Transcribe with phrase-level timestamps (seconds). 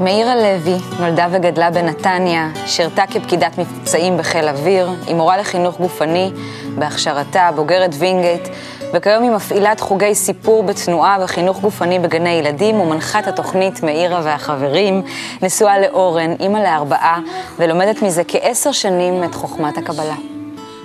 [0.00, 6.30] מאירה לוי נולדה וגדלה בנתניה, שירתה כפקידת מבצעים בחיל אוויר, היא מורה לחינוך גופני
[6.74, 8.48] בהכשרתה, בוגרת וינגייט,
[8.94, 15.02] וכיום היא מפעילת חוגי סיפור בתנועה וחינוך גופני בגני ילדים ומנחת התוכנית מאירה והחברים,
[15.42, 17.20] נשואה לאורן, אימא לארבעה,
[17.58, 20.16] ולומדת מזה כעשר שנים את חוכמת הקבלה.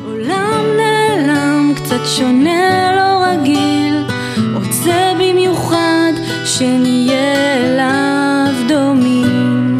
[0.05, 4.07] עולם נעלם, קצת שונה, לא רגיל,
[4.55, 6.11] רוצה במיוחד
[6.45, 8.28] שנהיה אליו
[8.67, 9.79] דומים.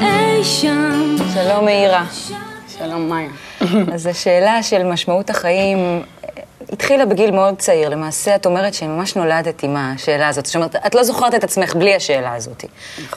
[0.00, 2.04] אי שם, שלום מאירה.
[2.78, 3.30] שלום, מאיה.
[3.94, 6.28] אז השאלה של משמעות החיים אה,
[6.72, 7.88] התחילה בגיל מאוד צעיר.
[7.88, 10.46] למעשה, את אומרת שממש נולדת עם השאלה הזאת.
[10.46, 12.64] זאת אומרת, את לא זוכרת את עצמך בלי השאלה הזאת.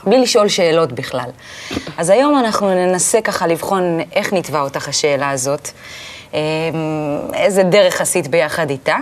[0.03, 1.29] בלי לשאול שאלות בכלל.
[1.97, 5.69] אז היום אנחנו ננסה ככה לבחון איך נתבע אותך השאלה הזאת.
[6.33, 6.39] אה,
[7.33, 8.97] איזה דרך עשית ביחד איתה,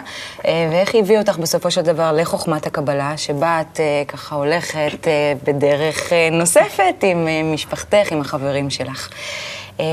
[0.46, 5.08] אה, ואיך היא הביאה אותך בסופו של דבר לחוכמת הקבלה, שבה את אה, ככה הולכת
[5.08, 9.10] אה, בדרך נוספת עם משפחתך, עם החברים שלך.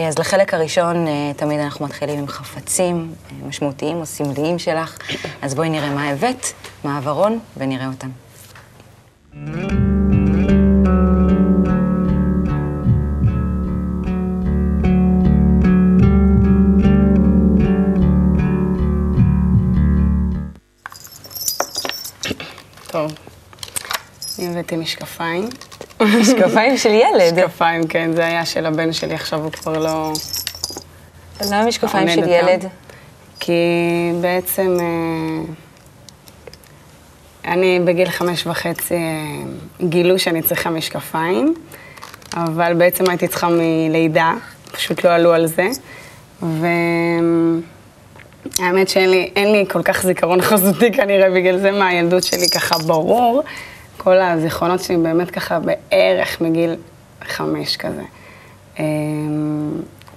[0.08, 3.14] אז לחלק הראשון, תמיד אנחנו מתחילים עם חפצים
[3.48, 4.98] משמעותיים או סמליים שלך.
[5.42, 6.46] אז בואי נראה מה הבאת,
[6.84, 8.08] מה העברון, ונראה אותם.
[9.32, 9.93] טוב.
[24.38, 25.48] אני הבאתי משקפיים.
[26.20, 27.38] משקפיים של ילד.
[27.38, 30.12] משקפיים, כן, זה היה של הבן שלי, עכשיו הוא כבר לא...
[31.40, 32.28] למה משקפיים של.
[32.28, 32.68] ילד?
[33.40, 33.52] כי
[34.20, 34.86] בעצם אה,
[37.52, 39.00] אני בגיל חמש וחצי אה,
[39.88, 41.54] גילו שאני צריכה משקפיים,
[42.36, 44.32] אבל בעצם הייתי צריכה מלידה,
[44.72, 45.68] פשוט לא עלו על זה.
[46.42, 47.62] והאמת
[48.88, 53.42] שאין לי, לי כל כך זיכרון חזותי כנראה, בגלל זה מהילדות שלי ככה ברור.
[54.04, 56.76] כל הזיכרונות שלי באמת ככה בערך מגיל
[57.24, 58.02] חמש כזה.
[58.78, 58.84] אה,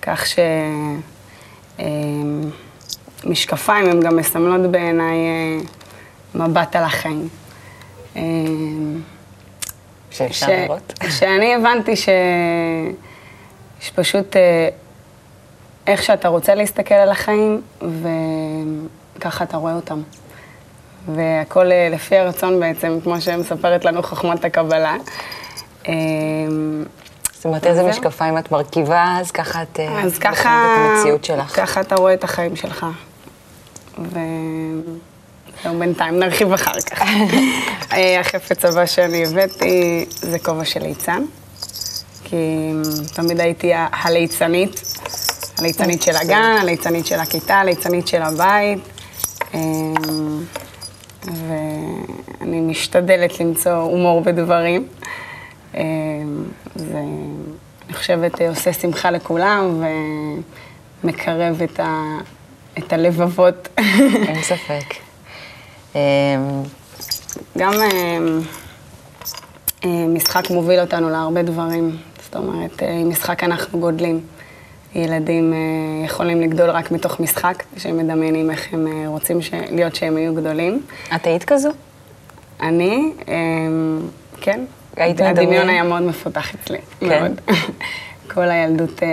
[0.02, 0.40] כך ש...
[1.80, 1.86] אה,
[3.26, 5.60] משקפיים הם גם מסמלות בעיניי אה,
[6.36, 7.28] מבט על החיים.
[10.12, 10.94] שאפשר ש- לראות.
[11.20, 12.10] שאני הבנתי ש...
[13.80, 14.70] שפשוט אה,
[15.88, 17.62] איך שאתה רוצה להסתכל על החיים,
[19.18, 20.02] וככה אתה רואה אותם.
[21.16, 24.96] והכל אה, לפי הרצון בעצם, כמו שמספרת לנו חוכמת הקבלה.
[25.88, 25.94] אה,
[27.34, 27.84] זאת אומרת, איזה.
[27.84, 31.56] משקפיים את מרכיבה, אז ככה את אה, אז ככה, את המציאות שלך.
[31.56, 32.86] ככה אתה רואה את החיים שלך.
[34.00, 37.02] וזהו, בינתיים נרחיב אחר כך.
[38.20, 41.24] החפץ הבא שאני הבאתי זה כובע של ליצן,
[42.24, 42.72] כי
[43.14, 44.82] תמיד הייתי הליצנית,
[45.58, 48.80] הליצנית של הגן, הליצנית של הכיתה, הליצנית של הבית.
[51.28, 54.88] ואני משתדלת למצוא הומור בדברים.
[55.76, 55.84] אה,
[56.76, 57.00] זה,
[57.86, 59.84] אני חושבת, עושה שמחה לכולם
[61.04, 62.18] ומקרב את, ה,
[62.78, 63.68] את הלבבות.
[64.28, 64.94] אין ספק.
[65.96, 66.02] אה,
[67.58, 68.20] גם אה,
[70.08, 71.98] משחק מוביל אותנו להרבה דברים.
[72.24, 74.22] זאת אומרת, משחק אנחנו גודלים.
[74.96, 75.58] ילדים אה,
[76.06, 79.52] יכולים לגדול רק מתוך משחק, שהם מדמיינים איך הם אה, רוצים ש...
[79.54, 80.82] להיות שהם יהיו גדולים.
[81.16, 81.70] את היית כזו?
[82.62, 83.36] אני, אה,
[84.42, 84.66] כן.
[84.96, 85.70] היית הדמיון מדמיין?
[85.70, 87.08] היה מאוד מפותח אצלי, כן?
[87.08, 87.42] מאוד.
[88.34, 89.08] כל הילדות, אה,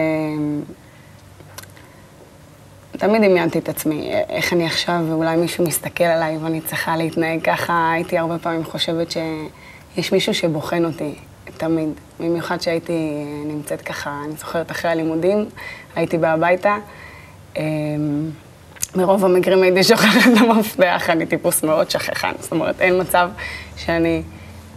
[2.98, 7.90] תמיד דמיינתי את עצמי, איך אני עכשיו, ואולי מישהו מסתכל עליי ואני צריכה להתנהג ככה,
[7.92, 11.14] הייתי הרבה פעמים חושבת שיש מישהו שבוחן אותי,
[11.56, 11.88] תמיד.
[12.20, 15.48] במיוחד שהייתי נמצאת ככה, אני זוכרת אחרי הלימודים,
[15.96, 16.76] הייתי באה הביתה.
[17.56, 17.62] אה,
[18.96, 22.32] מרוב המקרים הייתי שוכחת את המפתח, אני טיפוס מאוד שכחן.
[22.40, 23.30] זאת אומרת, אין מצב
[23.76, 24.22] שאני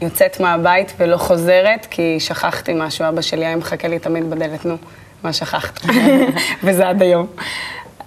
[0.02, 3.10] יוצאת מהבית ולא חוזרת, כי שכחתי משהו.
[3.10, 4.78] אבא שלי היה מחכה לי תמיד בדלת, נו,
[5.24, 5.80] מה שכחת?
[6.64, 7.28] וזה עד היום.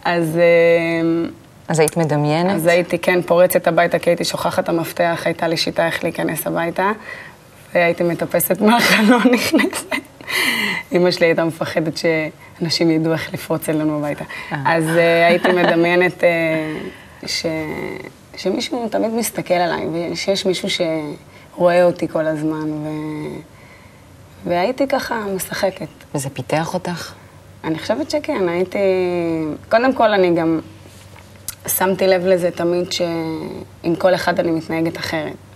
[0.04, 1.28] אז, אה,
[1.68, 2.54] אז היית מדמיינת?
[2.54, 6.90] אז הייתי, כן, פורצת הביתה, כי הייתי שוכחת המפתח, הייתה לי שיטה איך להיכנס הביתה,
[7.74, 9.86] והייתי מטפסת מהחלון, נכנסת.
[10.92, 14.24] אמא שלי הייתה מפחדת שאנשים ידעו איך לפרוץ אלינו הביתה.
[14.50, 17.46] אז uh, הייתי מדמיינת uh, ש...
[18.36, 22.88] שמישהו תמיד מסתכל עליי, ושיש מישהו שרואה אותי כל הזמן, ו...
[24.44, 25.88] והייתי ככה משחקת.
[26.14, 27.12] וזה פיתח אותך?
[27.64, 28.78] אני חושבת שכן, הייתי...
[29.68, 30.60] קודם כל, אני גם
[31.68, 35.49] שמתי לב לזה תמיד שעם כל אחד אני מתנהגת אחרת.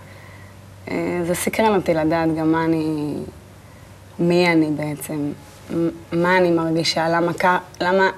[0.91, 3.15] אה, זה סקרן אותי לדעת גם מה אני...
[4.19, 5.33] מי אני בעצם,
[6.13, 7.33] מה אני מרגישה, למה,
[7.81, 8.11] למה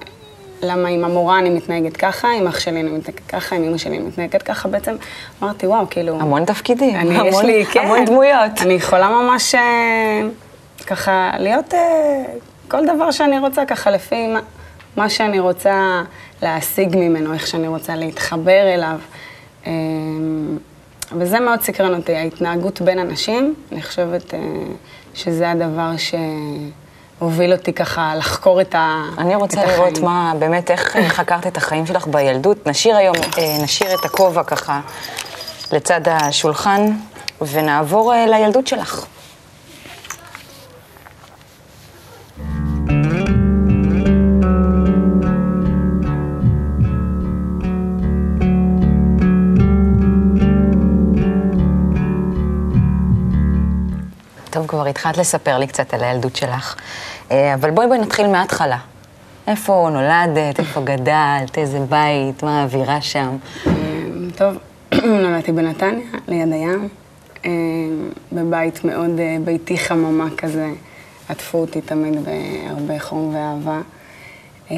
[0.61, 3.97] למה עם המורה אני מתנהגת ככה, עם אח שלי אני מתנהגת ככה, עם אמא שלי
[3.97, 4.95] אני מתנהגת ככה, בעצם
[5.43, 6.19] אמרתי, וואו, כאילו...
[6.19, 8.51] המון תפקידים, אני, המון, לי, כן, המון דמויות.
[8.61, 10.21] אני יכולה ממש אה,
[10.87, 12.23] ככה להיות אה,
[12.67, 14.39] כל דבר שאני רוצה, ככה לפי מה,
[14.97, 16.01] מה שאני רוצה
[16.41, 18.99] להשיג ממנו, איך שאני רוצה להתחבר אליו.
[21.11, 24.39] וזה מאוד סקרן אותי, ההתנהגות בין אנשים, אני חושבת אה,
[25.13, 30.05] שזה הדבר שהוביל אותי ככה לחקור את ה- אני רוצה את לראות החיים.
[30.05, 32.67] מה, באמת, איך אה, חקרת את החיים שלך בילדות.
[32.67, 34.81] נשאיר היום, אה, נשאיר את הכובע ככה
[35.71, 36.91] לצד השולחן,
[37.41, 39.05] ונעבור אה, לילדות שלך.
[54.77, 56.75] כבר התחלת לספר לי קצת על הילדות שלך,
[57.31, 58.77] אה, אבל בואי בואי נתחיל מההתחלה.
[59.47, 63.37] איפה נולדת, איפה גדלת, איזה בית, מה האווירה שם?
[63.67, 63.71] אה,
[64.35, 64.57] טוב,
[65.23, 66.87] נולדתי בנתניה, ליד הים,
[67.45, 67.51] אה,
[68.31, 70.69] בבית מאוד אה, ביתי חממה כזה.
[71.29, 73.81] עטפו אותי תמיד בהרבה חום ואהבה.
[74.71, 74.77] אה,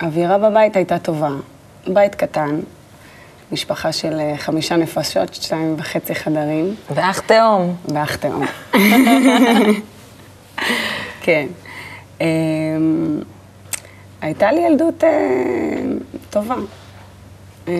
[0.00, 1.30] האווירה בבית הייתה טובה.
[1.86, 2.60] בית קטן,
[3.52, 7.76] משפחה של אה, חמישה נפשות, שתיים וחצי חדרים, ואח תאום.
[7.94, 8.44] ואח תאום.
[11.24, 11.46] כן.
[12.20, 12.26] אה,
[14.20, 15.10] הייתה לי ילדות אה,
[16.30, 16.54] טובה,
[17.68, 17.74] אה,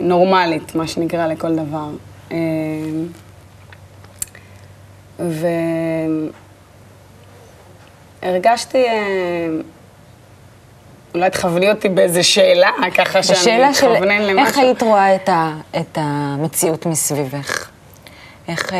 [0.00, 1.88] נורמלית, מה שנקרא לכל דבר.
[2.32, 2.36] אה,
[8.22, 8.84] והרגשתי,
[11.16, 14.46] אולי תכווני אותי באיזה שאלה, ככה שאני בשאלה של אתכוונן למשהו.
[14.46, 17.68] איך היית רואה את, ה, את המציאות מסביבך?
[18.48, 18.78] איך, אה,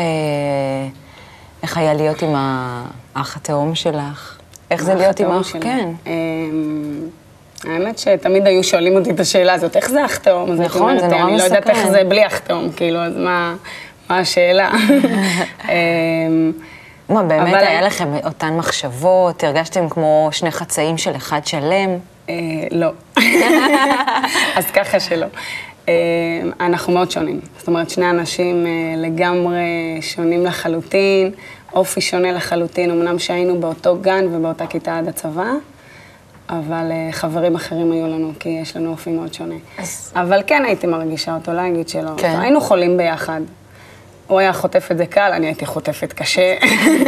[1.63, 4.37] איך היה להיות עם האח התאום שלך?
[4.71, 5.51] איך זה להיות עם האח?
[5.61, 5.89] כן.
[6.07, 6.11] אמ,
[7.63, 10.51] האמת שתמיד היו שואלים אותי את השאלה הזאת, איך זה אח תאום?
[10.53, 11.87] נכון, זה נורא אני לא יודעת איך.
[11.87, 13.55] זה בלי אח תאום, כאילו, אז מה,
[14.09, 14.71] מה השאלה?
[15.69, 16.51] אמ,
[17.09, 19.43] מה, באמת היה לכם אותן מחשבות?
[19.43, 21.89] הרגשתם כמו שני חצאים של אחד שלם?
[22.29, 22.33] אה,
[22.71, 22.91] לא.
[24.57, 25.25] אז ככה שלא.
[25.89, 25.93] אה,
[26.59, 27.39] אנחנו מאוד שונים.
[27.57, 29.65] זאת אומרת, שני אנשים אה, לגמרי
[30.01, 31.31] שונים לחלוטין,
[31.73, 35.49] אופי שונה לחלוטין, אמנם שהיינו באותו גן ובאותה כיתה עד הצבא,
[36.49, 39.55] אבל חברים אחרים היו לנו, כי יש לנו אופי מאוד שונה.
[39.77, 42.09] אז- אבל כן הייתי מרגישה אותו, לא אגיד שלא.
[42.17, 42.39] כן.
[42.39, 43.41] היינו חולים ביחד.
[44.27, 46.55] הוא היה חוטף את זה קל, אני הייתי חוטפת קשה.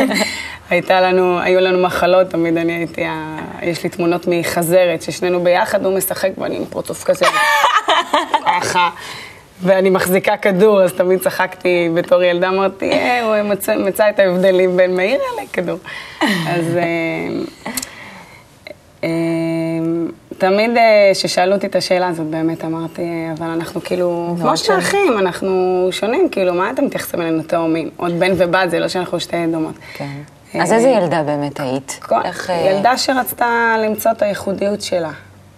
[0.69, 5.85] הייתה לנו, היו לנו מחלות, תמיד אני הייתי, ה- יש לי תמונות מחזרת, ששנינו ביחד,
[5.85, 7.25] הוא משחק ואני עם פרוטוף כזה,
[8.47, 8.89] ככה,
[9.63, 14.77] ואני מחזיקה כדור, אז תמיד צחקתי בתור ילדה, אמרתי, אה, הוא מצא, מצא את ההבדלים
[14.77, 15.77] בין מאיר לכדור.
[16.21, 16.77] אז...
[16.77, 17.71] אה,
[19.03, 19.09] אה,
[20.37, 23.01] תמיד אה, כששאלו אותי את השאלה הזאת, באמת אמרתי,
[23.37, 24.81] אבל אנחנו כאילו, כמו שני שונים.
[24.81, 27.89] אחים, אנחנו שונים, כאילו, מה אתם מתייחסים אלינו תאומים?
[27.97, 29.75] עוד בן ובת, זה לא שאנחנו שתי דומות.
[29.93, 30.19] כן.
[30.53, 31.99] אז איזה ילדה באמת היית?
[32.25, 35.11] איך, אה, ילדה שרצתה למצוא את הייחודיות שלה,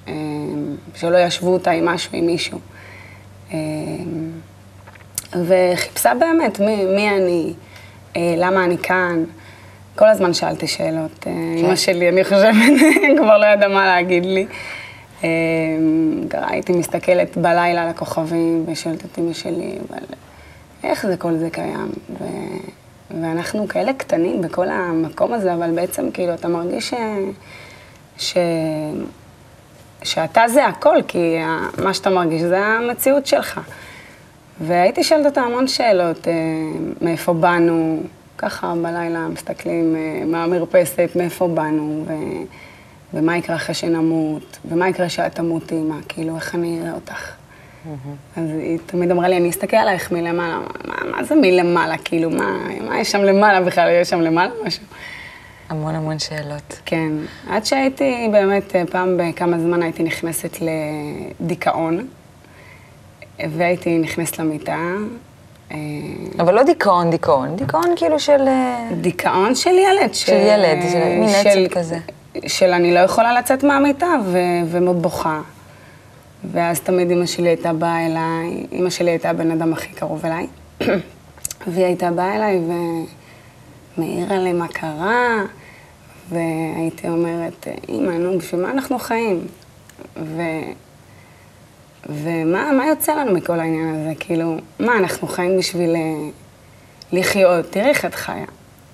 [0.08, 0.14] אה,
[0.96, 2.60] שלא ישוו אותה עם משהו, עם מישהו.
[3.54, 3.58] אה,
[5.46, 7.54] וחיפשה באמת מי, מי אני,
[8.16, 9.24] למה אני כאן.
[9.96, 11.28] כל הזמן שאלתי שאלות.
[11.28, 12.56] אה, אימא שלי, אני חושבת,
[13.18, 14.46] כבר לא ידעה מה להגיד לי.
[16.32, 20.04] הייתי מסתכלת בלילה על הכוכבים ושואלת את אימא שלי, אבל
[20.84, 21.92] איך זה כל זה קיים?
[22.20, 22.24] ו...
[23.22, 26.94] ואנחנו כאלה קטנים בכל המקום הזה, אבל בעצם כאילו אתה מרגיש ש...
[28.18, 28.38] ש...
[30.04, 31.38] שאתה זה הכל, כי
[31.84, 33.60] מה שאתה מרגיש זה המציאות שלך.
[34.62, 36.34] והייתי שואלת אותה המון שאלות, אה,
[37.02, 38.04] מאיפה באנו,
[38.38, 42.14] ככה בלילה מסתכלים אה, מהמרפסת, מאיפה באנו, ו...
[43.14, 47.41] ומה יקרה אחרי שנמות, ומה יקרה כשאת תמותי, מה, כאילו, איך אני אראה אותך.
[48.38, 50.60] אז היא תמיד אמרה לי, אני אסתכל עלייך מלמעלה.
[50.88, 51.98] מה, מה זה מלמעלה?
[51.98, 52.58] כאילו, מה,
[52.88, 53.90] מה יש שם למעלה בכלל?
[54.02, 54.84] יש שם למעלה משהו?
[55.70, 56.80] המון המון שאלות.
[56.86, 57.12] כן.
[57.50, 60.58] עד שהייתי באמת, אה, פעם בכמה זמן הייתי נכנסת
[61.42, 62.08] לדיכאון,
[63.50, 64.78] והייתי נכנסת למיטה.
[65.72, 65.78] אה,
[66.40, 67.56] אבל לא דיכאון, דיכאון.
[67.56, 68.48] דיכאון כאילו של...
[68.48, 70.14] אה, דיכאון של ילד.
[70.14, 71.98] ש- של ילד, של מין עצב כזה.
[72.48, 75.42] של אני לא יכולה לצאת מהמיטה ו- ומבוכה.
[76.52, 80.48] ואז תמיד אמא שלי הייתה באה אליי, אמא שלי הייתה הבן אדם הכי קרוב אליי,
[81.68, 82.60] והיא הייתה באה אליי
[83.98, 85.44] ומעירה לי מה קרה,
[86.30, 89.48] והייתי אומרת, אמא, נו, בשביל מה אנחנו חיים?
[90.18, 90.42] ו...
[92.10, 94.14] ומה מה יוצא לנו מכל העניין הזה?
[94.20, 96.30] כאילו, מה, אנחנו חיים בשביל אה,
[97.12, 97.66] לחיות?
[97.70, 98.46] תראי איך את חיה.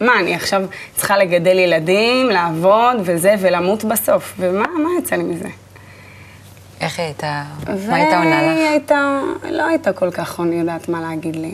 [0.01, 4.33] מה, אני עכשיו צריכה לגדל ילדים, לעבוד וזה, ולמות בסוף.
[4.39, 5.49] ומה מה יוצא לי מזה?
[6.81, 7.43] איך היא הייתה?
[7.89, 8.57] מה הייתה עונה לך?
[8.57, 11.53] והיא הייתה, לא הייתה כל כך עונה יודעת מה להגיד לי.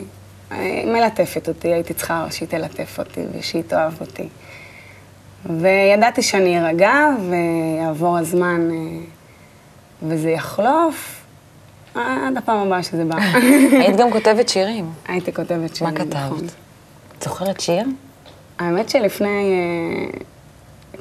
[0.52, 4.28] אה, מלטפת אותי, הייתי צריכה שהיא תלטף אותי ושהיא תאהב אותי.
[5.46, 6.92] וידעתי שאני ארגע
[7.30, 8.76] ויעבור הזמן אה,
[10.02, 11.24] וזה יחלוף
[11.94, 13.16] עד הפעם הבאה שזה בא.
[13.80, 14.90] היית גם כותבת שירים.
[15.08, 16.14] הייתי כותבת מה שירים, כתבת?
[16.14, 16.46] נכון.
[17.18, 17.84] את זוכרת שיר?
[18.58, 20.18] האמת שלפני אה,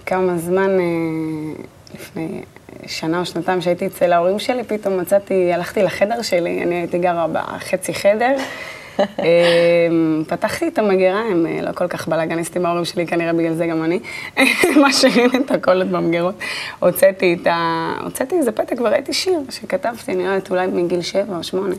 [0.05, 1.63] כמה זמן, אה,
[1.95, 2.41] לפני
[2.87, 7.27] שנה או שנתיים שהייתי אצל ההורים שלי, פתאום מצאתי, הלכתי לחדר שלי, אני הייתי גרה
[7.27, 8.35] בחצי חדר.
[8.99, 9.05] אה,
[10.27, 13.83] פתחתי את המגירה, הם אה, לא כל כך בלאגניסטים ההורים שלי, כנראה בגלל זה גם
[13.83, 13.99] אני.
[14.85, 16.35] משאירים את הכל עוד במגירות.
[16.79, 17.93] הוצאתי את ה...
[18.03, 21.75] הוצאתי איזה פתק וראיתי שיר שכתבתי, נראה לי אולי מגיל שבע או שמונה.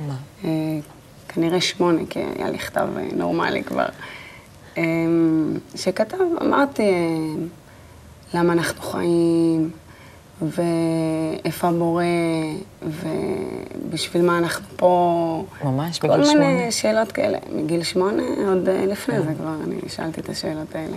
[0.00, 0.14] מה?
[0.44, 0.50] אה,
[1.28, 3.86] כנראה שמונה, כי היה לי כתב אה, נורמלי כבר.
[4.78, 4.82] אה,
[5.74, 6.92] שכתב, אמרתי,
[8.34, 9.70] למה אנחנו חיים,
[10.42, 12.04] ואיפה הבורא,
[12.82, 15.44] ובשביל מה אנחנו פה.
[15.64, 16.64] ממש, כל בגיל מיני שמונה?
[16.64, 16.70] כן.
[16.70, 17.38] שאלות כאלה.
[17.52, 20.96] מגיל שמונה, עוד אה, לפני זה כבר, אני שאלתי את השאלות האלה.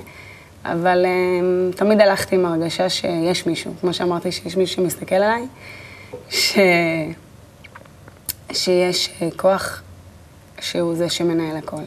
[0.65, 5.47] אבל אה, תמיד הלכתי עם הרגשה שיש מישהו, כמו שאמרתי, שיש מישהו שמסתכל עליי,
[6.29, 6.57] ש...
[8.51, 9.81] שיש אה, כוח
[10.59, 11.81] שהוא זה שמנהל הכל.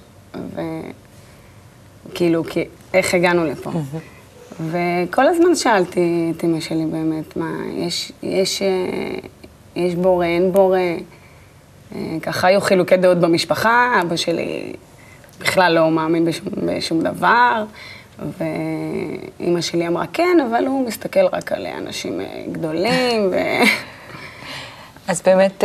[2.10, 2.64] וכאילו, כי...
[2.94, 3.70] איך הגענו לפה?
[4.60, 8.68] וכל הזמן שאלתי את אמא שלי באמת, מה, יש, יש, אה,
[9.76, 10.78] יש בורא, אין בורא?
[11.94, 14.72] אה, ככה היו חילוקי דעות במשפחה, אבא שלי
[15.40, 17.64] בכלל לא מאמין בשום, בשום דבר,
[19.38, 23.36] ואימא שלי אמרה כן, אבל הוא מסתכל רק על אנשים אה, גדולים, ו...
[25.08, 25.64] אז באמת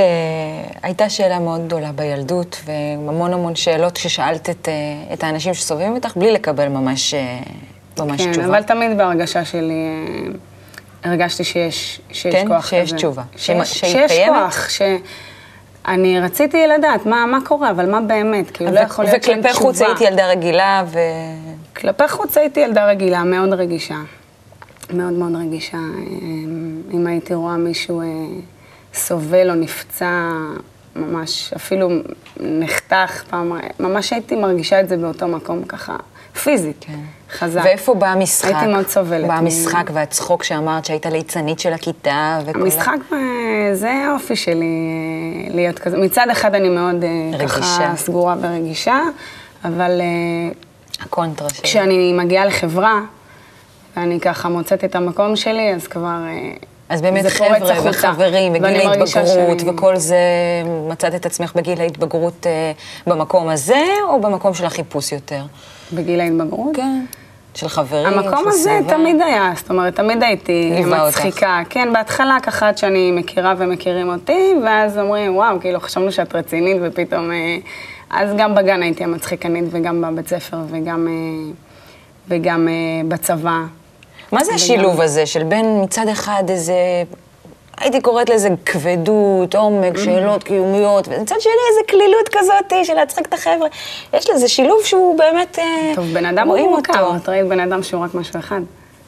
[0.84, 4.70] הייתה שאלה מאוד גדולה בילדות, והמון המון שאלות כששאלת את,
[5.14, 7.14] את האנשים שסובבים אותך, בלי לקבל ממש,
[8.00, 8.48] ממש כן, תשובה.
[8.48, 10.32] אבל תמיד בהרגשה שלי אה,
[11.12, 12.46] הרגשתי שיש, שיש כן?
[12.48, 12.98] כוח שיש כזה.
[12.98, 13.24] תשובה.
[13.38, 14.36] שיש, שהיא- שהיא שיש קיימת?
[14.36, 19.40] כוח, שאני רציתי לדעת מה, מה קורה, אבל מה באמת, כאילו לא יכול להיות שאין
[19.40, 19.66] וכלפי תשובה.
[19.68, 21.00] חוץ היית ילדה רגילה, ו...
[21.76, 23.96] כלפי חוץ הייתי ילדה רגילה, מאוד רגישה.
[24.94, 25.78] מאוד מאוד רגישה.
[25.78, 28.06] אמ, אם הייתי רואה מישהו אה,
[28.94, 30.30] סובל או נפצע,
[30.96, 31.90] ממש, אפילו
[32.40, 35.96] נחתך פעם, ממש הייתי מרגישה את זה באותו מקום ככה,
[36.44, 37.00] פיזית, כן.
[37.32, 37.62] חזק.
[37.64, 38.52] ואיפה בא המשחק?
[38.54, 39.28] הייתי מאוד סובלת.
[39.28, 42.62] בא המשחק והצחוק שאמרת שהיית ליצנית של הכיתה וכל...
[42.62, 42.98] המשחק,
[43.74, 45.98] זה האופי שלי, אה, להיות כזה.
[45.98, 47.58] מצד אחד אני מאוד אה, רגישה.
[47.58, 49.00] ככה סגורה ורגישה,
[49.66, 50.06] אבל אה,
[51.06, 51.64] הקונטרה שלי.
[51.64, 53.00] כשאני מגיעה לחברה,
[53.98, 56.18] ואני ככה מוצאת את המקום שלי, אז כבר...
[56.90, 57.90] אז באמת חבר'ה.
[57.90, 60.18] וחברים, בגיל ההתבגרות שאני- וכל זה,
[60.90, 62.46] מצאת את עצמך בגיל ההתבגרות
[63.08, 65.42] במקום הזה, או במקום של החיפוש יותר?
[65.94, 66.76] בגיל ההתבגרות.
[66.76, 67.06] כן.
[67.54, 68.94] של חברים, המקום של הזה סביבה.
[68.94, 71.18] תמיד היה, זאת אומרת, תמיד הייתי ליווה אותך.
[71.18, 71.62] מצחיקה.
[71.70, 76.78] כן, בהתחלה ככה עד שאני מכירה ומכירים אותי, ואז אומרים, וואו, כאילו חשבנו שאת רצינית,
[76.82, 77.32] ופתאום...
[77.32, 77.58] אה,
[78.10, 81.52] אז גם בגן הייתי המצחיקנית, וגם בבית ספר, וגם, אה,
[82.28, 82.74] וגם אה,
[83.08, 83.60] בצבא.
[84.32, 86.74] מה זה השילוב הזה של בין מצד אחד איזה,
[87.78, 93.34] הייתי קוראת לזה כבדות, עומק, שאלות קיומיות, ומצד שני איזה קלילות כזאת של להצחיק את
[93.34, 93.68] החבר'ה.
[94.14, 97.16] יש לזה שילוב שהוא באמת, אה, טוב, בן אדם הוא מורכב, אותו.
[97.16, 98.62] את ראית בן אדם שהוא רק משהו אחד.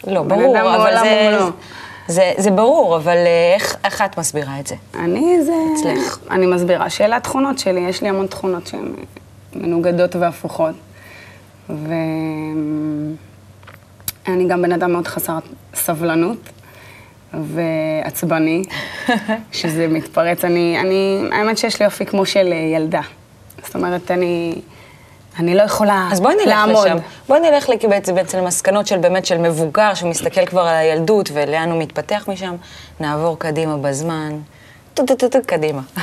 [0.07, 1.37] לא, ברור, אבל זה.
[2.07, 4.75] זה, זה ברור, אבל אה, איך, איך את מסבירה את זה?
[4.95, 5.53] אני זה...
[5.73, 6.19] אצלך.
[6.31, 8.93] אני מסבירה שאלה התכונות שלי, יש לי המון תכונות שהן
[9.55, 10.75] מנוגדות והפוכות.
[11.69, 11.85] ואני
[14.47, 15.37] גם בן אדם מאוד חסר
[15.73, 16.37] סבלנות
[17.33, 18.63] ועצבני,
[19.51, 20.45] שזה מתפרץ.
[20.45, 23.01] אני, אני, האמת שיש לי אופי כמו של ילדה.
[23.65, 24.61] זאת אומרת, אני,
[25.39, 26.87] אני לא יכולה אז בואי נלך לעמוד.
[26.87, 26.97] לשם.
[27.27, 31.81] בואי נלך בעצם בעצם למסקנות של באמת של מבוגר, שמסתכל כבר על הילדות ולאן הוא
[31.81, 32.55] מתפתח משם.
[32.99, 34.39] נעבור קדימה בזמן.
[34.93, 35.81] טו טו טו טו קדימה.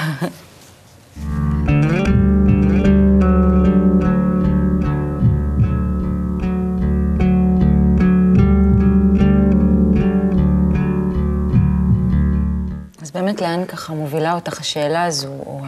[13.17, 15.61] באמת לאן ככה מובילה אותך השאלה הזו, או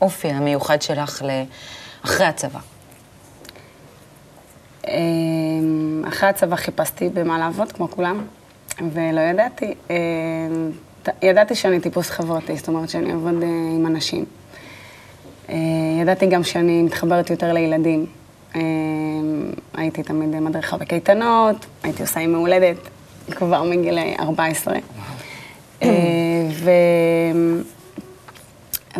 [0.00, 1.22] האופי המיוחד שלך
[2.02, 2.58] לאחרי הצבא?
[4.88, 8.24] אמ, אחרי הצבא חיפשתי במה לעבוד, כמו כולם,
[8.92, 9.74] ולא ידעתי.
[9.90, 9.96] אמ,
[11.22, 14.24] ידעתי שאני טיפוס חברתי, זאת אומרת שאני אעבוד אה, עם אנשים.
[15.48, 15.56] אה,
[16.02, 18.06] ידעתי גם שאני מתחברת יותר לילדים.
[18.54, 18.60] אמ,
[19.74, 22.76] הייתי תמיד מדריכה בקייטנות, הייתי עושה עם מהולדת
[23.30, 24.74] כבר מגיל 14.
[24.74, 24.80] אה,
[26.64, 26.70] ו...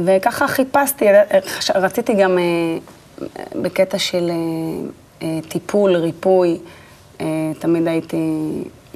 [0.04, 1.04] וככה חיפשתי,
[1.75, 2.78] רציתי גם אה,
[3.62, 4.88] בקטע של אה,
[5.23, 6.58] אה, טיפול, ריפוי,
[7.20, 7.26] אה,
[7.58, 8.16] תמיד הייתי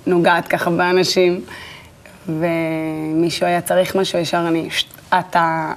[0.07, 1.45] נוגעת ככה באנשים,
[2.29, 4.69] ומישהו היה צריך משהו, ישר אני,
[5.19, 5.73] אתה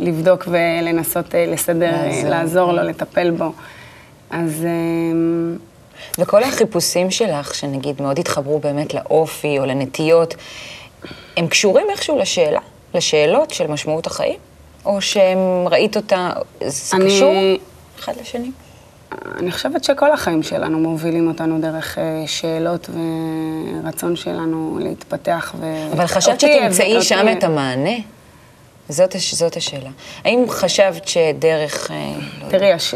[0.00, 2.72] לבדוק ולנסות אה, לסדר, לעזור.
[2.72, 3.52] לו, לטפל בו.
[4.30, 4.66] אז
[6.18, 10.34] וכל החיפושים שלך, שנגיד מאוד התחברו באמת לאופי או לנטיות,
[11.36, 12.60] הם קשורים איכשהו לשאלה,
[12.94, 14.38] לשאלות של משמעות החיים?
[14.84, 15.38] או שהם
[15.70, 16.30] ראית אותה,
[16.66, 17.32] זה אני- קשור
[18.00, 18.50] אחד לשני?
[19.38, 22.90] אני חושבת שכל החיים שלנו מובילים אותנו דרך אה, שאלות
[23.84, 25.54] ורצון שלנו להתפתח.
[25.60, 25.66] ו...
[25.92, 27.90] אבל חשבת שתמצאי אותי- שם את המענה?
[28.88, 29.90] זאת, זאת השאלה.
[30.24, 31.90] האם חשבת שדרך...
[31.90, 31.96] אה,
[32.44, 32.94] לא תראי, הש...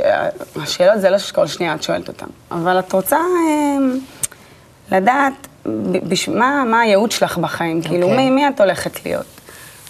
[0.63, 3.97] השאלות זה לא שכל שנייה את שואלת אותן, אבל את רוצה אה,
[4.97, 6.29] לדעת ב- בש...
[6.29, 8.17] מה, מה הייעוד שלך בחיים, כאילו, אוקיי.
[8.17, 9.27] מי, מי את הולכת להיות.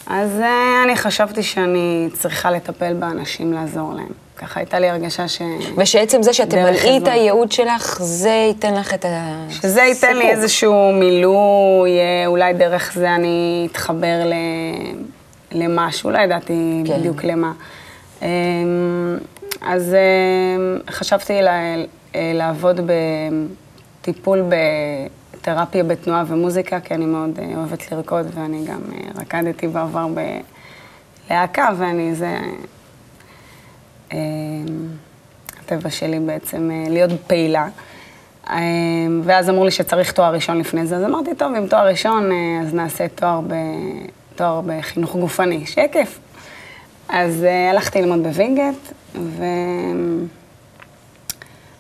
[0.07, 4.13] אז אה, אני חשבתי שאני צריכה לטפל באנשים, לעזור להם.
[4.37, 5.43] ככה הייתה לי הרגשה ש...
[5.77, 7.09] ושעצם זה שתמלאי את.
[7.09, 9.47] הייעוד שלך, זה ייתן לך את ה...
[9.51, 10.31] שזה ייתן לי.
[10.31, 14.33] איזשהו מילוי, אה, אולי דרך זה אני אתחבר ל...
[15.53, 16.99] למשהו, לא ידעתי כן.
[16.99, 17.53] בדיוק למה.
[18.23, 18.29] אמ,
[19.61, 21.75] אז אמ, חשבתי לה...
[22.15, 22.81] אה, לעבוד
[24.01, 24.45] בטיפול
[25.43, 30.07] בתרפיה בתנועה ומוזיקה, כי אני מאוד אה, אוהבת לרקוד, ואני גם אה, רקדתי בעבר
[31.29, 32.39] בלהקה, ואני זה...
[34.13, 34.19] אמ,
[35.61, 37.69] הטבע שלי בעצם אה, להיות פעילה.
[39.25, 42.61] ואז אמרו לי שצריך תואר ראשון לפני זה, אז אמרתי, טוב, עם תואר ראשון, אה,
[42.63, 43.55] אז נעשה תואר, ב...
[44.37, 46.19] תואר בחינוך גופני, שיהיה כיף.
[47.09, 48.93] אז אה, הלכתי ללמוד בווינגייט,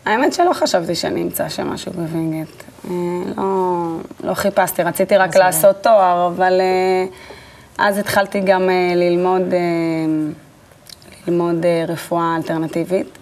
[0.04, 2.71] והאמת שלא חשבתי שאני אמצא שם משהו בווינגייט.
[3.36, 5.38] לא, לא חיפשתי, רציתי רק זה.
[5.38, 7.06] לעשות תואר, אבל אה,
[7.78, 9.58] אז התחלתי גם אה, ללמוד, אה,
[11.26, 13.18] ללמוד אה, רפואה אלטרנטיבית,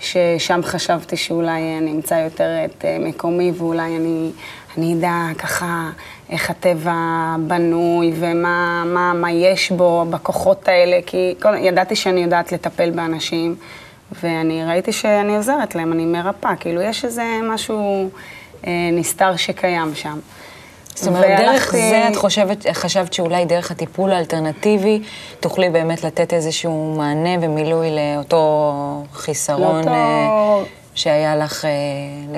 [0.00, 4.30] ששם חשבתי שאולי אני אמצא יותר את מקומי, ואולי אני,
[4.78, 5.90] אני אדע ככה
[6.30, 12.52] איך הטבע בנוי ומה מה, מה יש בו, בכוחות האלה, כי כל, ידעתי שאני יודעת
[12.52, 13.56] לטפל באנשים,
[14.22, 18.10] ואני ראיתי שאני עוזרת להם, אני מרפאה, כאילו יש איזה משהו
[18.92, 20.18] נסתר שקיים שם.
[20.94, 25.02] זאת אומרת, דרך והלכתי- זה את חושבת, חשבת שאולי דרך הטיפול האלטרנטיבי
[25.40, 28.72] תוכלי באמת לתת איזשהו מענה ומילוי לאותו
[29.12, 30.62] חיסרון לאותו- אה,
[30.94, 31.70] שהיה לך אה,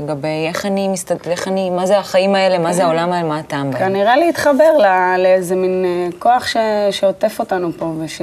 [0.01, 1.29] לגבי איך אני מסתד...
[1.29, 3.79] איך אני, מה זה החיים האלה, מה זה העולם האלה, מה הטעם בהם.
[3.81, 6.57] כנראה להתחבר ל- לאיזה מין אה, כוח ש,
[6.91, 8.23] שעוטף אותנו פה, וש,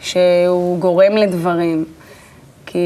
[0.00, 1.84] שהוא גורם לדברים.
[2.66, 2.78] כי,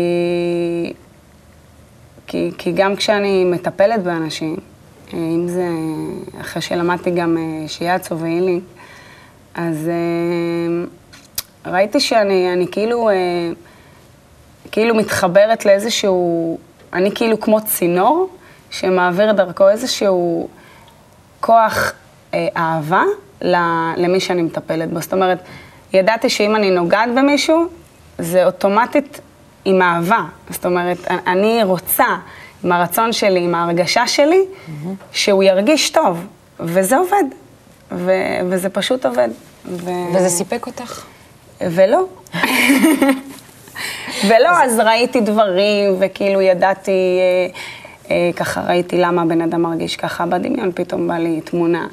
[2.32, 4.56] כי, כי גם כשאני מטפלת באנשים,
[5.14, 5.68] אה, אם זה
[6.40, 8.62] אחרי שלמדתי גם אה, שיאצו והילינג,
[9.54, 10.84] אז אה,
[11.72, 13.10] ראיתי שאני אני כאילו,
[14.70, 16.58] כאילו מתחברת לאיזשהו,
[16.92, 18.28] אני כאילו כמו צינור
[18.70, 20.48] שמעביר דרכו איזשהו
[21.40, 21.92] כוח
[22.34, 23.02] אה, אהבה
[23.96, 25.00] למי שאני מטפלת בו.
[25.00, 25.38] זאת אומרת,
[25.92, 27.66] ידעתי שאם אני נוגעת במישהו,
[28.18, 29.20] זה אוטומטית
[29.64, 30.24] עם אהבה.
[30.50, 32.06] זאת אומרת, אני רוצה,
[32.64, 34.44] עם הרצון שלי, עם ההרגשה שלי,
[35.12, 36.26] שהוא ירגיש טוב,
[36.60, 37.24] וזה עובד.
[37.92, 39.28] ו- וזה פשוט עובד.
[39.66, 41.04] ו- וזה סיפק אותך?
[41.60, 42.04] ולא.
[44.28, 47.58] ולא, אז ראיתי דברים, וכאילו ידעתי, אה,
[48.10, 51.86] אה, ככה ראיתי למה הבן אדם מרגיש ככה בדמיון, פתאום בא לי תמונה,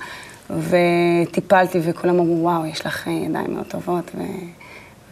[0.49, 4.21] וטיפלתי, וכולם אמרו, וואו, יש לך אה, ידיים מאוד טובות, ו...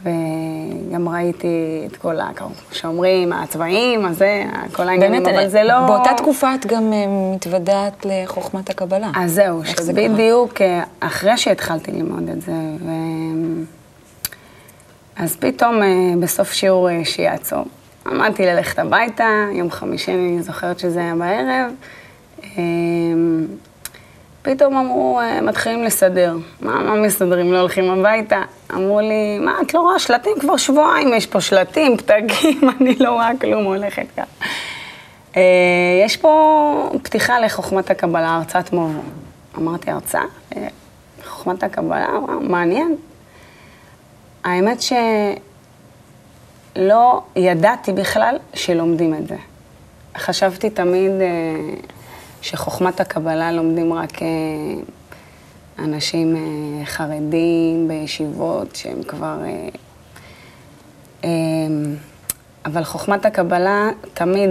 [0.03, 5.87] וגם ראיתי את כל, כמו שאומרים, הצבעים, הזה, כל העניינים, באמת, אבל זה לא...
[5.87, 7.05] באותה תקופה את גם אה,
[7.35, 9.11] מתוודעת לחוכמת הקבלה.
[9.15, 9.91] אז זהו, איך זה?
[9.91, 12.89] שבדיוק אה, אחרי שהתחלתי ללמוד את זה, ו...
[15.15, 15.87] אז פתאום אה,
[16.19, 17.55] בסוף שיעור שיאצו,
[18.05, 21.71] עמדתי ללכת הביתה, יום חמישי, אני זוכרת שזה היה בערב,
[24.49, 26.35] פתאום אמרו, אה, מתחילים לסדר.
[26.61, 27.53] מה, מה מסדרים?
[27.53, 28.41] לא הולכים הביתה?
[28.73, 30.31] אמרו לי, מה, את לא רואה שלטים?
[30.39, 34.25] כבר שבועיים יש פה שלטים, פתקים, אני לא רואה כלום, הולכת ככה.
[35.37, 35.41] אה,
[36.05, 39.01] יש פה פתיחה לחוכמת הקבלה, הרצאת מבוא.
[39.57, 40.23] אמרתי, הרצאה?
[40.55, 40.67] אה,
[41.25, 42.07] חוכמת הקבלה?
[42.19, 42.95] וואו, מעניין.
[44.43, 44.77] האמת
[46.75, 49.35] שלא ידעתי בכלל שלומדים את זה.
[50.17, 51.11] חשבתי תמיד
[52.47, 54.27] שחוכמת הקבלה לומדים רק אה,
[55.79, 59.37] אנשים אה, חרדים בישיבות שהם כבר...
[61.23, 61.29] אה,
[62.65, 64.49] אבל חוכמת הקבלה תמיד,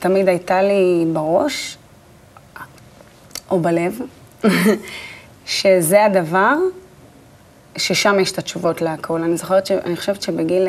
[0.00, 1.78] תמיד הייתה לי בראש,
[3.50, 4.00] או בלב,
[5.46, 6.54] שזה הדבר
[7.76, 9.22] ששם יש את התשובות להכל.
[9.22, 9.70] אני זוכרת, ש...
[9.70, 10.68] אני חושבת שבגיל,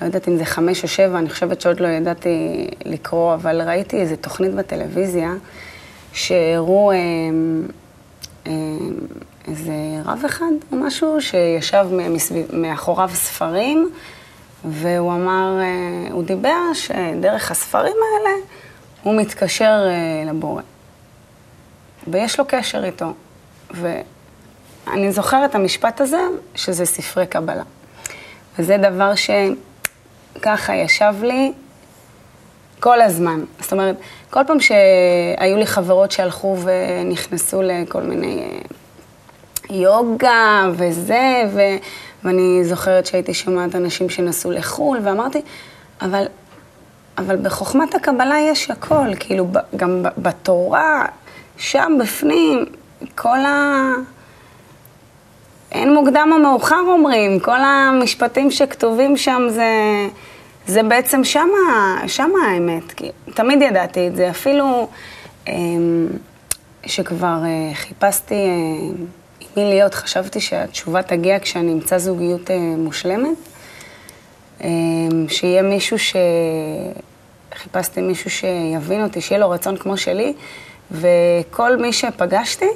[0.00, 3.96] לא יודעת אם זה חמש או שבע, אני חושבת שעוד לא ידעתי לקרוא, אבל ראיתי
[4.00, 5.32] איזו תוכנית בטלוויזיה,
[6.12, 6.96] שהראו אה,
[8.46, 8.52] אה,
[9.48, 9.72] איזה
[10.04, 13.90] רב אחד או משהו שישב מסביב, מאחוריו ספרים,
[14.64, 18.36] והוא אמר, אה, הוא דיבר שדרך הספרים האלה
[19.02, 20.62] הוא מתקשר אה, לבורא.
[22.06, 23.12] ויש לו קשר איתו.
[23.70, 26.20] ואני זוכרת את המשפט הזה,
[26.54, 27.62] שזה ספרי קבלה.
[28.58, 29.14] וזה דבר
[30.44, 31.52] שככה ישב לי
[32.80, 33.40] כל הזמן.
[33.60, 33.96] זאת אומרת,
[34.30, 41.60] כל פעם שהיו לי חברות שהלכו ונכנסו לכל מיני אה, יוגה וזה, ו...
[42.24, 45.40] ואני זוכרת שהייתי שומעת אנשים שנסעו לחו"ל, ואמרתי,
[46.02, 46.24] אבל,
[47.18, 51.04] אבל בחוכמת הקבלה יש הכל, כאילו, גם בתורה,
[51.56, 52.64] שם בפנים,
[53.14, 53.82] כל ה...
[55.72, 59.70] אין מוקדם או מאוחר אומרים, כל המשפטים שכתובים שם זה,
[60.66, 62.92] זה בעצם שמה, שמה האמת.
[62.92, 64.88] כי תמיד ידעתי את זה, אפילו
[65.48, 66.06] אמ,
[66.86, 68.40] שכבר אה, חיפשתי אה,
[69.40, 73.36] עם מי להיות, חשבתי שהתשובה תגיע כשאני אמצא זוגיות אה, מושלמת.
[74.64, 76.16] אמ, שיהיה מישהו ש...
[77.54, 80.32] חיפשתי מישהו שיבין אותי, שיהיה לו רצון כמו שלי,
[80.90, 82.66] וכל מי שפגשתי,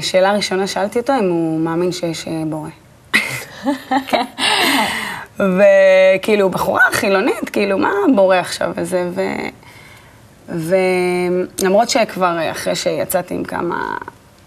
[0.00, 2.68] שאלה ראשונה שאלתי אותו אם הוא מאמין שיש בורא.
[5.40, 9.20] וכאילו, בחורה חילונית, כאילו, מה בורא עכשיו וזה, ו...
[10.48, 13.96] ולמרות שכבר אחרי שיצאתי עם כמה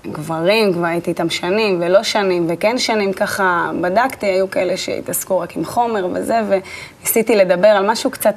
[0.08, 5.58] גברים, כבר הייתי איתם שנים ולא שנים, וכן שנים ככה בדקתי, היו כאלה שהתעסקו רק
[5.58, 8.36] עם חומר וזה, וניסיתי לדבר על משהו קצת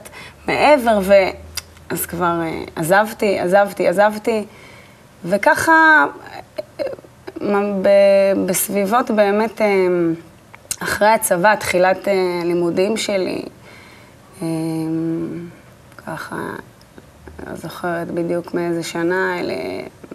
[0.49, 1.15] מעבר, ו...
[1.91, 4.45] אז כבר אה, עזבתי, עזבתי, עזבתי,
[5.25, 6.05] וככה
[8.47, 9.67] בסביבות באמת אה,
[10.83, 12.43] אחרי הצבא, תחילת אה,
[12.97, 13.43] שלי,
[16.07, 16.37] ככה,
[17.47, 19.37] לא זוכרת בדיוק מאיזה שנה,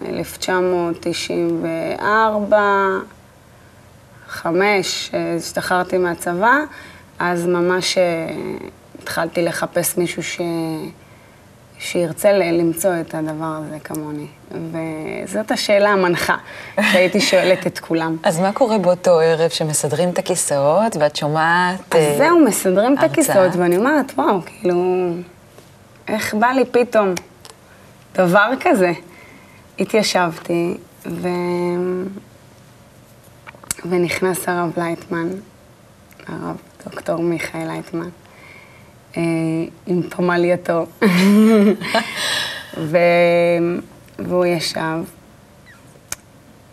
[0.08, 2.58] 1994,
[4.28, 6.58] חמש, השתחררתי מהצבא,
[7.18, 7.98] אז ממש
[8.98, 10.40] התחלתי לחפש מישהו ש...
[11.82, 14.26] שירצה למצוא את הדבר הזה כמוני.
[14.50, 16.36] וזאת השאלה המנחה
[16.92, 18.16] שהייתי שואלת את כולם.
[18.22, 21.94] אז מה קורה באותו ערב שמסדרים את הכיסאות ואת שומעת...
[21.94, 22.98] אז uh, זהו, מסדרים.
[22.98, 25.08] את הכיסאות, ואני אומרת, וואו, כאילו,
[26.08, 27.14] איך בא לי פתאום
[28.14, 28.92] דבר כזה?
[29.78, 31.28] התיישבתי, ו...
[33.88, 35.28] ונכנס הרב לייטמן,
[36.28, 38.08] הרב דוקטור מיכאל לייטמן.
[39.16, 39.22] אה,
[39.86, 40.86] עם פמלייתו.
[42.76, 42.96] ו...
[44.18, 44.98] והוא ישב,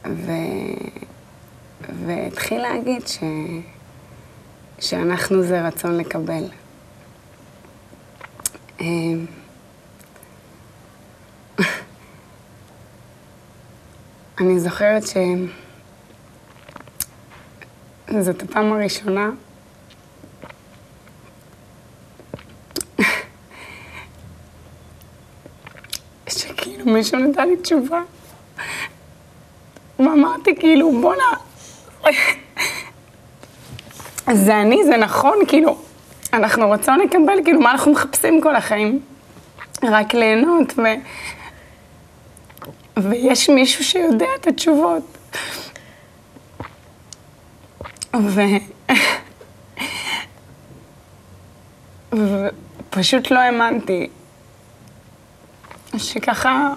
[0.06, 0.32] ו...
[2.06, 3.20] והתחיל להגיד ש...
[4.80, 6.44] שאנחנו זה רצון לקבל.
[8.82, 8.86] אה,
[14.40, 15.04] אני זוכרת
[18.10, 19.30] שזאת הפעם הראשונה
[27.00, 28.02] מישהו נתן לי תשובה.
[30.00, 31.24] ואמרתי, כאילו, בואנה,
[34.34, 35.78] זה אני, זה נכון, כאילו,
[36.34, 39.00] אנחנו רוצים לקבל, כאילו, מה אנחנו מחפשים כל החיים?
[39.84, 40.82] רק ליהנות, ו...
[42.98, 45.18] ויש מישהו שיודע את התשובות.
[48.16, 48.42] ו...
[52.14, 54.10] ופשוט לא האמנתי.
[55.98, 56.74] שככה,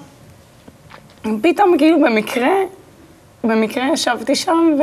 [1.43, 2.53] פתאום כאילו במקרה,
[3.45, 4.83] במקרה ישבתי שם ו...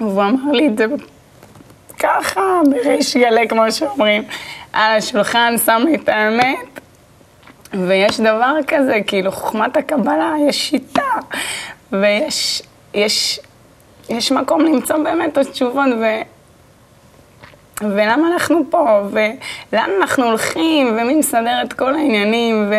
[0.00, 0.86] והוא אמר לי את זה
[1.98, 4.22] ככה, בריש גלי, כמו שאומרים,
[4.72, 6.80] על השולחן שם לי את האמת,
[7.74, 11.02] ויש דבר כזה, כאילו חוכמת הקבלה, יש שיטה,
[11.92, 12.62] ויש
[12.94, 13.40] יש,
[14.08, 16.04] יש מקום למצוא באמת את התשובות, ו...
[17.80, 22.74] ולמה אנחנו פה, ולאן אנחנו הולכים, ומי מסדר את כל העניינים, ו...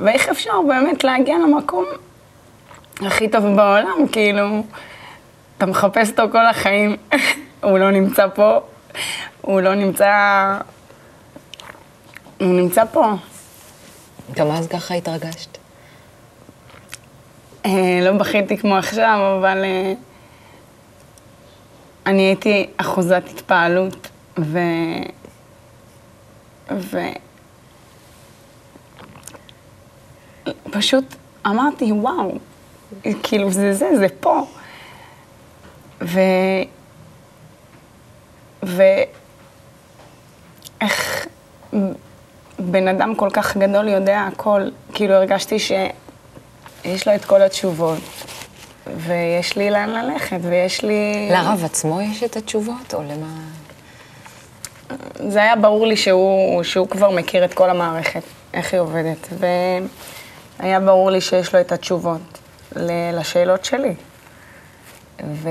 [0.00, 1.84] ואיך אפשר באמת להגיע למקום
[3.06, 4.62] הכי טוב בעולם, כאילו,
[5.56, 6.96] אתה מחפש אותו כל החיים,
[7.64, 8.58] הוא לא נמצא פה,
[9.40, 10.12] הוא לא נמצא...
[12.40, 13.12] הוא נמצא פה.
[14.34, 15.58] גם אז ככה התרגשת?
[17.66, 19.64] אה, לא בכיתי כמו עכשיו, אבל...
[19.64, 19.92] אה,
[22.06, 24.08] אני הייתי אחוזת התפעלות,
[24.38, 24.58] ו...
[26.70, 26.98] ו...
[30.70, 31.04] פשוט
[31.46, 32.32] אמרתי, וואו,
[33.22, 34.46] כאילו זה זה, זה פה.
[36.00, 36.20] ו...
[38.62, 39.16] ואיך
[42.58, 45.72] בן אדם כל כך גדול יודע הכל, כאילו הרגשתי ש...
[46.84, 47.98] יש לו את כל התשובות,
[48.96, 51.28] ויש לי לאן ללכת, ויש לי...
[51.30, 53.26] לרב עצמו יש את התשובות, או למה...
[55.28, 58.22] זה היה ברור לי שהוא, שהוא כבר מכיר את כל המערכת,
[58.54, 59.28] איך היא עובדת,
[60.60, 62.38] והיה ברור לי שיש לו את התשובות
[63.12, 63.94] לשאלות שלי.
[65.24, 65.48] ו...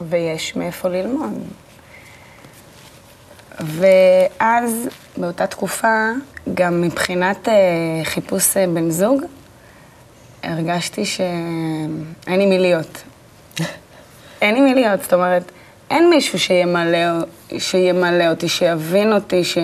[0.00, 1.42] ויש מאיפה ללמוד.
[3.60, 6.08] ואז, באותה תקופה,
[6.54, 7.54] גם מבחינת אה,
[8.04, 9.22] חיפוש אה, בן זוג,
[10.42, 13.02] הרגשתי שאין לי מי להיות.
[14.42, 15.52] אין לי מי להיות, זאת אומרת,
[15.90, 17.08] אין מישהו שימלא,
[17.58, 19.58] שימלא אותי, שיבין אותי, ש,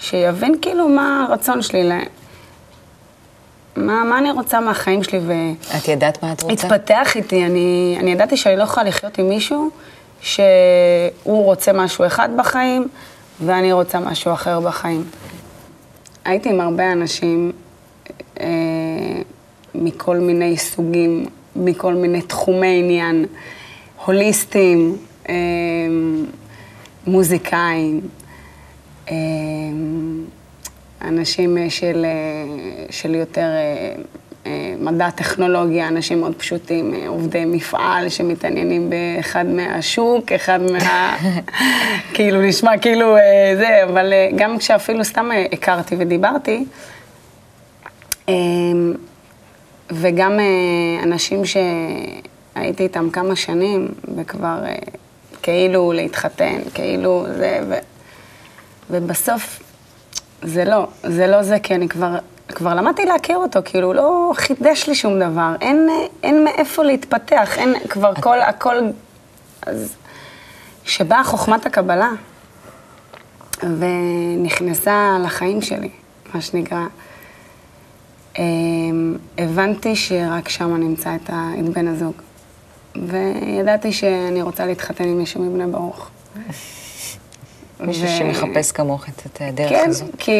[0.00, 2.04] שיבין כאילו מה הרצון שלי.
[3.76, 5.32] מה, מה אני רוצה מהחיים שלי, ו...
[5.76, 6.66] את ידעת מה את רוצה?
[6.66, 9.70] התפתח איתי, אני, אני ידעתי שאני לא יכולה לחיות עם מישהו
[10.20, 10.44] שהוא
[11.24, 12.88] רוצה משהו אחד בחיים,
[13.40, 15.04] ואני רוצה משהו אחר בחיים.
[16.24, 17.52] הייתי עם הרבה אנשים
[18.40, 18.46] אה,
[19.74, 23.26] מכל מיני סוגים, מכל מיני תחומי עניין,
[24.04, 24.96] הוליסטים,
[25.28, 25.34] אה,
[27.06, 28.00] מוזיקאים,
[29.10, 29.14] אה,
[31.02, 33.48] אנשים אה, של, אה, של יותר
[34.46, 41.16] אה, מדע, טכנולוגיה, אנשים מאוד פשוטים, עובדי מפעל שמתעניינים באחד מהשוק, אחד מה...
[42.14, 43.16] כאילו, נשמע כאילו
[43.56, 46.64] זה, אבל גם כשאפילו סתם הכרתי ודיברתי,
[49.90, 50.40] וגם
[51.02, 54.58] אנשים שהייתי איתם כמה שנים, וכבר
[55.42, 57.74] כאילו להתחתן, כאילו זה, ו...
[58.90, 59.69] ובסוף
[60.42, 64.32] זה לא, זה לא זה, כי אני כבר, כבר למדתי להכיר אותו, כאילו, הוא לא
[64.34, 65.88] חידש לי שום דבר, אין,
[66.22, 68.76] אין מאיפה להתפתח, אין כבר כל, הכל...
[69.66, 69.96] אז
[70.84, 72.10] כשבאה חוכמת הקבלה,
[73.62, 75.90] ונכנסה לחיים שלי,
[76.34, 76.86] מה שנקרא,
[78.38, 82.14] אמ, הבנתי שרק שם נמצא את, ה, את בן הזוג.
[82.96, 86.10] וידעתי שאני רוצה להתחתן עם מישהו מבני ברוך.
[87.82, 90.08] מישהו ו- שמחפש כמוך את הדרך כן, הזאת.
[90.18, 90.32] כי,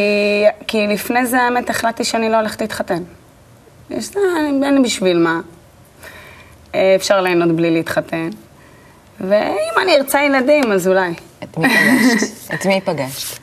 [0.67, 3.03] כי לפני זה האמת החלטתי שאני לא הולכת להתחתן.
[3.91, 4.11] יש,
[4.65, 5.41] אין לי בשביל מה.
[6.75, 8.31] אה, אפשר ליהנות בלי להתחתן.
[9.21, 11.15] ואם אני ארצה ילדים, אז אולי.
[11.43, 12.27] את מי פגשת?
[12.55, 13.39] את מי פגשת?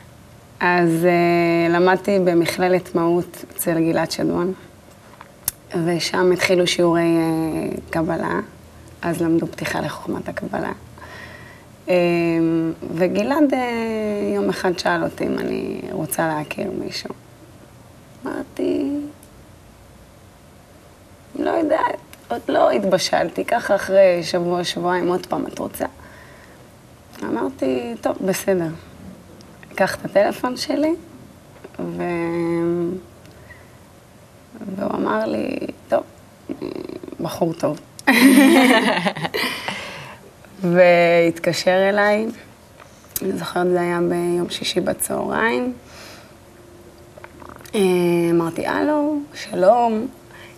[0.60, 4.54] אז uh, למדתי במכללת מהות אצל גלעד שדמון,
[5.86, 8.40] ושם התחילו שיעורי uh, קבלה,
[9.02, 10.72] אז למדו פתיחה לחוכמת הקבלה.
[11.88, 11.90] Um,
[12.94, 13.56] וגלעד uh,
[14.36, 17.10] יום אחד שאל אותי אם אני רוצה להכיר מישהו.
[18.26, 18.92] אמרתי,
[21.40, 21.98] לא יודעת,
[22.28, 25.86] עוד לא התבשלתי, ככה אחרי שבוע, שבועיים, עוד פעם, את רוצה?
[27.24, 28.70] אמרתי, טוב, בסדר.
[29.74, 30.96] אקח את הטלפון שלי,
[31.80, 32.04] ו...
[34.76, 35.58] והוא אמר לי,
[35.90, 36.04] טוב,
[37.20, 37.80] בחור טוב.
[40.74, 42.26] והתקשר אליי,
[43.22, 45.74] אני זוכרת, זה היה ביום שישי בצהריים.
[47.76, 47.82] אה,
[48.32, 50.08] אמרתי, הלו, שלום.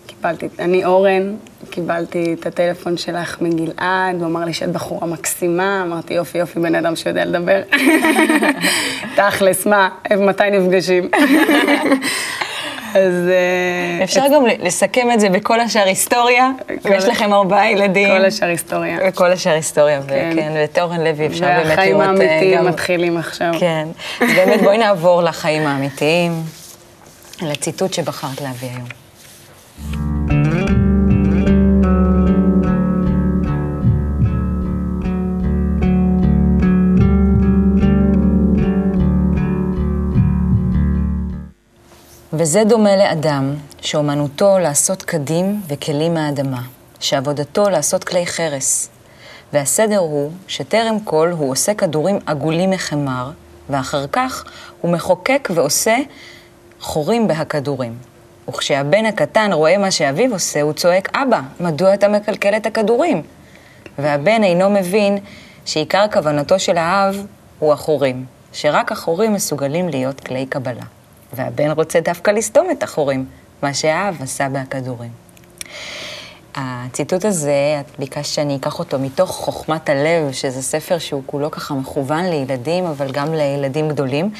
[0.06, 1.34] קיבלתי, אני אורן,
[1.70, 6.74] קיבלתי את הטלפון שלך מגלעד, הוא אמר לי שאת בחורה מקסימה, אמרתי, יופי, יופי, בן
[6.74, 7.62] אדם שיודע לדבר.
[9.16, 11.10] תכלס, מה, מתי נפגשים?
[12.94, 13.28] אז...
[13.28, 16.50] אה, אפשר גם לסכם את זה בכל השאר היסטוריה,
[16.82, 18.08] כל ויש לכם ארבעה ילדים.
[18.08, 18.98] כל השאר היסטוריה.
[19.08, 20.30] וכל השאר היסטוריה, כן.
[20.32, 21.68] וכן, ואת אורן לוי אפשר באמת לראות...
[21.68, 23.52] והחיים אה, האמיתיים מתחילים עכשיו.
[23.60, 23.88] כן.
[24.20, 26.32] אז באמת בואי נעבור לחיים האמיתיים,
[27.42, 30.09] לציטוט שבחרת להביא היום.
[42.40, 46.62] וזה דומה לאדם שאומנותו לעשות קדים וכלים מהאדמה,
[47.00, 48.88] שעבודתו לעשות כלי חרס.
[49.52, 53.30] והסדר הוא שטרם כל הוא עושה כדורים עגולים מחמר,
[53.70, 54.44] ואחר כך
[54.80, 55.96] הוא מחוקק ועושה
[56.80, 57.98] חורים בהכדורים.
[58.48, 63.22] וכשהבן הקטן רואה מה שאביו עושה, הוא צועק, אבא, מדוע אתה מקלקל את הכדורים?
[63.98, 65.18] והבן אינו מבין
[65.64, 67.26] שעיקר כוונתו של האב
[67.58, 70.99] הוא החורים, שרק החורים מסוגלים להיות כלי קבלה.
[71.32, 73.26] והבן רוצה דווקא לסתום את החורים,
[73.62, 75.10] מה שהאב עשה בהכדורים.
[76.54, 81.74] הציטוט הזה, את ביקשת שאני אקח אותו מתוך חוכמת הלב, שזה ספר שהוא כולו ככה
[81.74, 84.30] מכוון לילדים, אבל גם לילדים גדולים,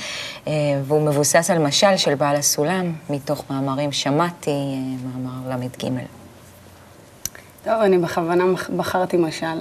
[0.46, 0.52] אה,
[0.84, 5.88] והוא מבוסס על משל של בעל הסולם, מתוך מאמרים שמעתי, אה, מאמר ל"ג.
[7.64, 8.44] טוב, אני בכוונה
[8.76, 9.58] בחרתי משל.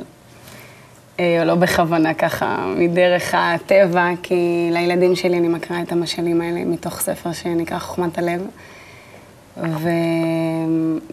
[1.19, 6.65] אה, או לא בכוונה, ככה, מדרך הטבע, כי לילדים שלי אני מקריאה את המשלים האלה
[6.65, 8.41] מתוך ספר שנקרא חוכמת הלב.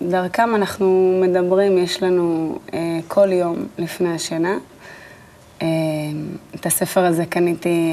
[0.00, 4.58] ודרכם אנחנו מדברים, יש לנו אה, כל יום לפני השינה.
[5.62, 5.66] אה,
[6.54, 7.90] את הספר הזה קניתי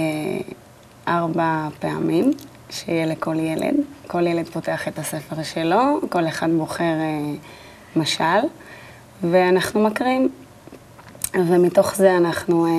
[1.08, 2.32] אה, ארבע פעמים,
[2.70, 3.76] שיהיה לכל ילד.
[4.08, 7.34] כל ילד פותח את הספר שלו, כל אחד בוחר אה,
[7.96, 8.48] משל,
[9.24, 10.30] ואנחנו מקריאים.
[11.36, 12.72] ומתוך זה אנחנו אה,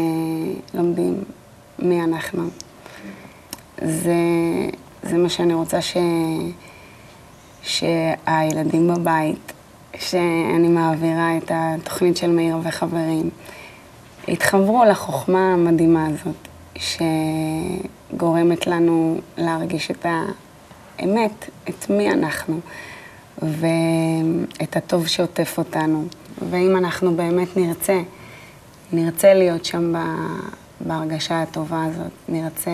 [0.74, 1.24] לומדים
[1.78, 2.42] מי אנחנו.
[3.82, 4.14] זה,
[5.02, 5.96] זה מה שאני רוצה ש,
[7.62, 9.52] שהילדים בבית,
[9.98, 13.30] שאני מעבירה את התוכנית של מאיר וחברים,
[14.28, 16.48] יתחברו לחוכמה המדהימה הזאת,
[18.12, 20.06] שגורמת לנו להרגיש את
[20.98, 22.60] האמת, את מי אנחנו,
[23.42, 26.04] ואת הטוב שעוטף אותנו.
[26.50, 28.00] ואם אנחנו באמת נרצה,
[28.94, 29.92] נרצה להיות שם
[30.80, 32.70] בהרגשה הטובה הזאת, נרצה,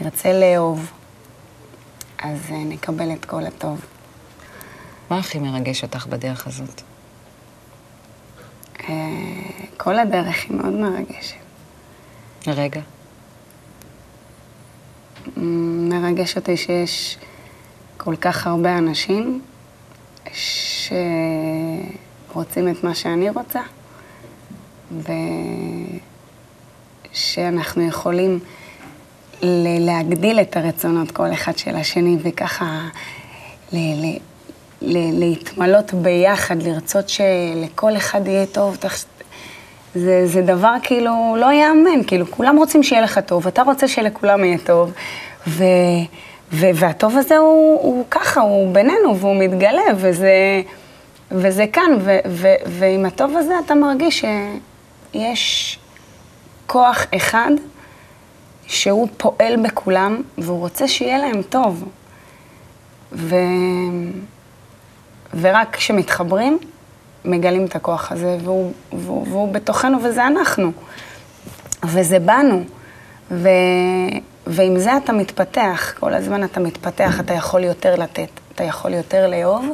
[0.00, 0.90] נרצה לאהוב,
[2.18, 3.84] אז אה, נקבל את כל הטוב.
[5.10, 6.82] מה הכי מרגש אותך בדרך הזאת?
[8.80, 8.94] אה,
[9.76, 11.36] כל הדרך היא מאוד מרגשת.
[12.46, 12.80] רגע.
[15.36, 17.18] מרגש אותי שיש
[17.96, 19.42] כל כך הרבה אנשים
[22.32, 23.60] שרוצים את מה שאני רוצה,
[27.12, 28.38] ושאנחנו יכולים
[29.80, 32.88] להגדיל את הרצונות כל אחד של השני, וככה
[34.82, 38.76] להתמלות ביחד, לרצות שלכל אחד יהיה טוב.
[39.94, 44.44] זה, זה דבר כאילו לא ייאמן, כאילו כולם רוצים שיהיה לך טוב, אתה רוצה שלכולם
[44.44, 44.92] יהיה טוב,
[45.46, 45.64] ו,
[46.52, 50.62] ו, והטוב הזה הוא, הוא ככה, הוא בינינו והוא מתגלה, וזה,
[51.30, 54.24] וזה כאן, ו, ו, ועם הטוב הזה אתה מרגיש
[55.12, 55.78] שיש
[56.66, 57.50] כוח אחד
[58.66, 61.88] שהוא פועל בכולם, והוא רוצה שיהיה להם טוב.
[63.12, 63.36] ו...
[65.40, 66.58] ורק כשמתחברים,
[67.24, 70.72] מגלים את הכוח הזה, והוא, והוא, והוא בתוכנו וזה אנחנו.
[71.84, 72.64] וזה בנו.
[73.30, 73.48] ו,
[74.46, 79.26] ועם זה אתה מתפתח, כל הזמן אתה מתפתח, אתה יכול יותר לתת, אתה יכול יותר
[79.26, 79.66] לאהוב,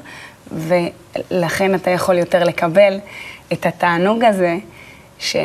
[0.52, 2.98] ולכן אתה יכול יותר לקבל
[3.52, 4.58] את התענוג הזה
[5.18, 5.36] ש,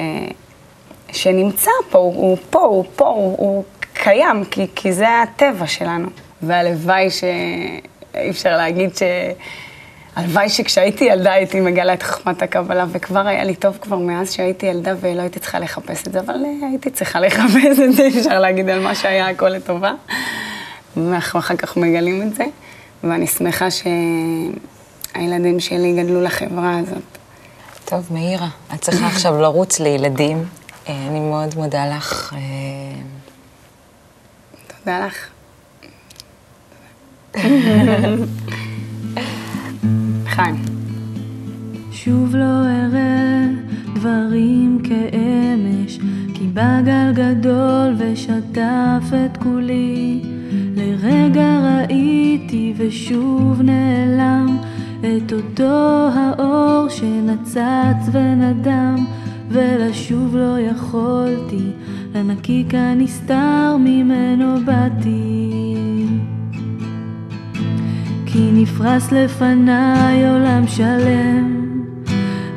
[1.11, 6.07] שנמצא פה, הוא, פה, הוא פה, הוא, הוא קיים, כי, כי זה הטבע שלנו.
[6.41, 9.03] והלוואי שאי אפשר להגיד ש...
[10.15, 14.65] הלוואי שכשהייתי ילדה הייתי מגלה את חוכמת הקבלה, וכבר היה לי טוב כבר מאז שהייתי
[14.65, 18.39] ילדה ולא הייתי צריכה לחפש את זה, אבל אה, הייתי צריכה לחפש את זה, אפשר
[18.39, 19.93] להגיד על מה שהיה הכל לטובה.
[20.97, 22.45] ואנחנו אחר כך מגלים את זה,
[23.03, 23.67] ואני שמחה
[25.15, 27.17] שהילדים שלי גדלו לחברה הזאת.
[27.85, 30.45] טוב, מאירה, את צריכה עכשיו לרוץ לילדים.
[30.87, 32.33] אה, אני מאוד מודה לך.
[32.33, 33.01] אה,
[34.67, 35.29] תודה לך.
[40.35, 40.55] חיים.
[41.91, 43.45] שוב לא אראה
[43.95, 45.97] דברים כאמש,
[46.33, 50.21] כי בגל גדול ושטף את כולי.
[50.75, 54.57] לרגע ראיתי ושוב נעלם
[55.03, 59.05] את אותו האור שנצץ ונדם,
[59.49, 61.71] ולשוב לא יכולתי,
[62.15, 65.51] לנקיק הנסתר ממנו באתי.
[68.25, 71.63] כי נפרס לפניי עולם שלם,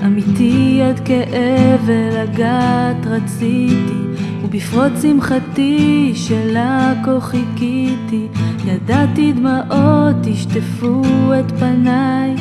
[0.05, 4.06] אמיתי עד כאב ולגעת רציתי,
[4.47, 8.27] ובפרוץ שמחתי שלה כה חיכיתי,
[8.65, 11.03] ידעתי דמעות ישטפו
[11.41, 12.35] את פניי,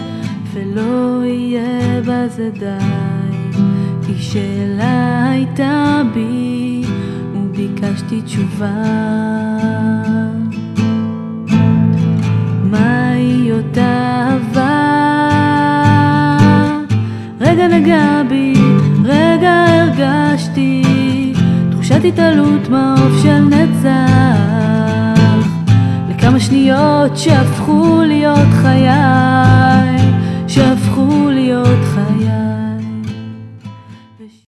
[0.54, 3.58] ולא יהיה בזה די,
[4.06, 6.84] כי שאלה הייתה בי,
[7.36, 8.84] וביקשתי תשובה.
[12.64, 14.82] מהי אותה אהבה?
[17.42, 18.54] רגע נגע בי,
[19.04, 20.85] רגע הרגשתי
[21.96, 23.90] קצת התעלות מעוף של נצח
[26.10, 28.90] לכמה שניות שהפכו להיות חיי,
[30.48, 32.15] שהפכו להיות חיי.